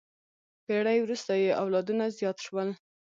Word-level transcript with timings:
پېړۍ 0.65 0.99
وروسته 1.01 1.31
یې 1.43 1.51
اولادونه 1.61 2.03
زیات 2.17 2.37
شول. 2.45 2.69